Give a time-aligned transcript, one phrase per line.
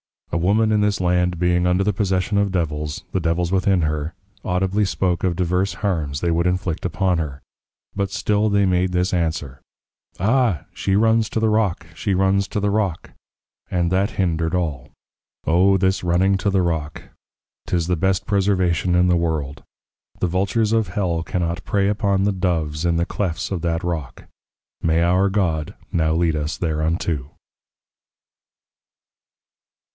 [0.33, 4.15] _A Woman in this Land being under the Possession of Devils, the Devils within her,
[4.43, 7.43] audibly spoke of diverse Harms they would inflict upon her;
[7.95, 9.61] but still they made this answer,
[10.19, 10.65] Ah!
[10.73, 11.85] She Runs to the Rock!
[11.93, 13.11] She Runs to the Rock!
[13.69, 14.89] and that hindered all.
[15.45, 17.03] O this Running to the Rock;
[17.67, 19.61] 'tis the best Preservation in the World;
[20.19, 24.23] the Vultures of Hell cannot prey upon the Doves in the Clefts of that Rock.
[24.81, 27.31] May our God now lead us thereunto.